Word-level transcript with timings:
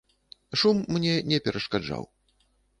Шум 0.61 0.79
мне 0.95 1.13
не 1.33 1.39
перашкаджаў. 1.45 2.11